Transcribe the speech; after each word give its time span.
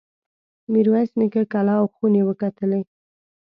میرویس 0.71 1.09
نیکه 1.19 1.43
کلا 1.53 1.73
او 1.81 1.85
خونې 1.95 2.21
وکتلې. 2.25 2.81